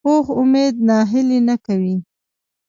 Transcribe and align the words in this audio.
پوخ 0.07 0.25
امید 0.39 0.75
ناهیلي 0.87 1.39
نه 1.47 1.55
کوي 1.65 1.95